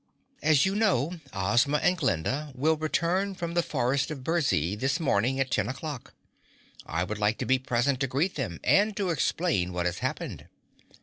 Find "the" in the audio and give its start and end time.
3.53-3.61